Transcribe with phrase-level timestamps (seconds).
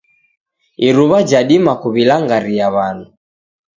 [0.87, 3.09] Iruwa jadima kuwilangaria wandu.